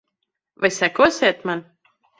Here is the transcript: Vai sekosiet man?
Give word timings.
Vai 0.63 0.71
sekosiet 0.79 1.47
man? 1.51 1.65